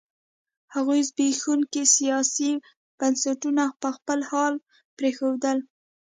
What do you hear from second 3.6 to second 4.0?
په